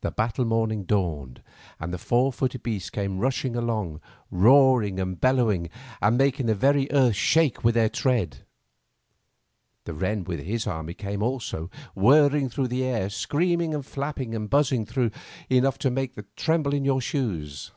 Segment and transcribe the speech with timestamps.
[0.00, 1.44] The battle morning dawned,
[1.78, 4.00] and the four footed beasts came rushing along
[4.32, 8.38] roaring and bellowing, and making the very earth shake with their tread.
[9.84, 14.50] The wren and his army came also, whirring through the air, screaming and flapping and
[14.50, 14.88] buzzing
[15.48, 17.70] enough to make you tremble in your shoes.